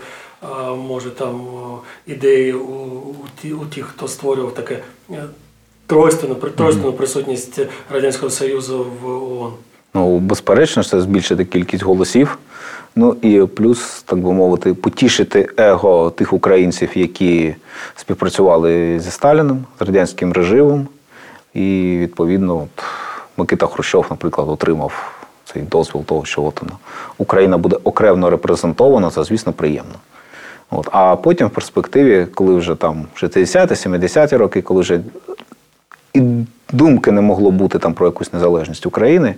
[0.88, 1.42] може, там
[2.08, 4.80] ідеї у, у, ті, у тих, хто створював таке
[5.12, 5.24] е,
[5.88, 7.60] тройственну, при- тройственну присутність
[7.92, 9.54] Радянського Союзу в ООН?
[9.94, 12.38] Ну, безперечно, це збільшити кількість голосів.
[12.96, 17.56] Ну і плюс, так би мовити, потішити его тих українців, які
[17.96, 20.88] співпрацювали зі Сталіним, з радянським режимом.
[21.54, 22.84] І відповідно, от,
[23.38, 25.22] Микита Хрущов, наприклад, отримав
[25.54, 26.74] цей дозвіл того, що от вона,
[27.18, 29.96] Україна буде окремо репрезентована, це, звісно, приємно.
[30.72, 30.90] От.
[30.92, 35.02] А потім в перспективі, коли вже там 60-ті, 70-ті роки, коли вже
[36.14, 36.22] і
[36.72, 39.36] думки не могло бути там про якусь незалежність України,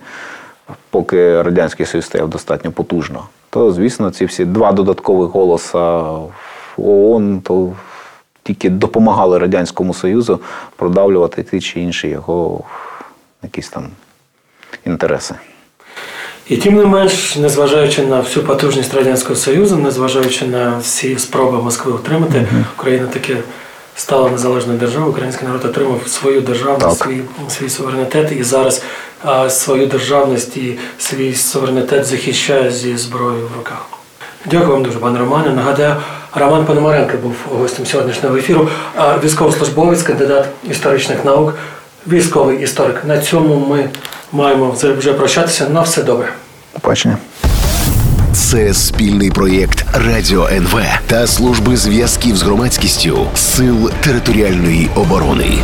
[0.89, 6.01] поки Радянський Союз стояв достатньо потужно, то, звісно, ці всі два додаткових голоса
[6.77, 7.73] в ООН то
[8.43, 10.39] тільки допомагали Радянському Союзу
[10.75, 12.63] продавлювати ті чи інші його
[13.43, 13.87] якісь там
[14.85, 15.35] інтереси.
[16.47, 21.91] І тим не менш, незважаючи на всю потужність Радянського Союзу, незважаючи на всі спроби Москви
[21.91, 23.37] утримати, Україна таки
[23.95, 28.83] стала незалежною державою, український народ отримав свою державність, свій, свій суверенітет і зараз
[29.23, 33.85] а, свою державність і свій суверенітет захищає зі зброєю в руках.
[34.45, 35.49] Дякую вам дуже, пане Романе.
[35.49, 35.95] Нагадаю,
[36.35, 38.69] Роман Пономаренко був гостем сьогоднішнього ефіру,
[39.23, 41.55] військовослужбовець, кандидат історичних наук,
[42.07, 43.05] військовий історик.
[43.05, 43.89] На цьому ми
[44.33, 45.69] маємо вже- вже прощатися.
[45.69, 46.33] На все добре.
[46.81, 47.17] Побачення.
[48.33, 55.57] Це спільний проєкт Радіо НВ та служби зв'язків з громадськістю Сил територіальної оборони.